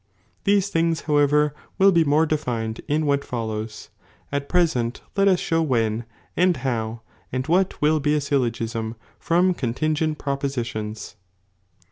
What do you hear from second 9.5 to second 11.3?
of i" contingent propositions.